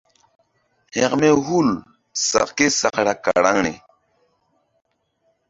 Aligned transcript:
Hȩkme 0.95 1.29
hul 1.45 1.69
késakra 2.55 3.13
karaŋri. 3.23 3.73